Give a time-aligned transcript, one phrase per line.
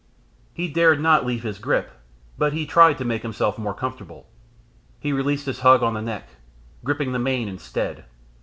[0.55, 1.91] He dared not leave his grip,
[2.35, 4.25] but he tried to make himself more comfortable.
[4.99, 6.27] He released his hug on the neck,
[6.83, 8.05] gripping the mane instead.